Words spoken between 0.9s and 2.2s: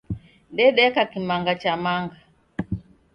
kimanga cha manga.